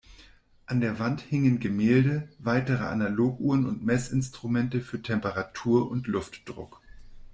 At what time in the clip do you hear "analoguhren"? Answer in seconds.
2.85-3.67